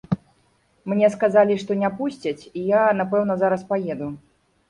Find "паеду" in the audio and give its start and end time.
3.75-4.09